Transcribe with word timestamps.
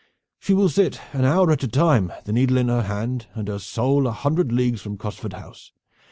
"She 0.39 0.55
will 0.55 0.67
sit 0.69 0.99
an 1.13 1.25
hour 1.25 1.51
at 1.51 1.61
a 1.61 1.67
time, 1.67 2.11
the 2.25 2.33
needle 2.33 2.57
in 2.57 2.69
her 2.69 2.81
hand 2.81 3.27
and 3.35 3.47
her 3.47 3.59
soul 3.59 4.07
a 4.07 4.11
hundred 4.11 4.51
leagues 4.51 4.81
from 4.81 4.97
Cosford 4.97 5.33
House. 5.33 5.73